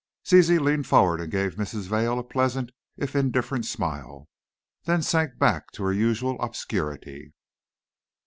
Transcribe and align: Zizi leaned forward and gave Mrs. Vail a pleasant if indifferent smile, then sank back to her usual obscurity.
Zizi 0.27 0.57
leaned 0.57 0.87
forward 0.87 1.21
and 1.21 1.31
gave 1.31 1.57
Mrs. 1.57 1.83
Vail 1.83 2.17
a 2.17 2.23
pleasant 2.23 2.71
if 2.97 3.15
indifferent 3.15 3.67
smile, 3.67 4.29
then 4.85 5.03
sank 5.03 5.37
back 5.37 5.69
to 5.73 5.83
her 5.83 5.93
usual 5.93 6.41
obscurity. 6.41 7.35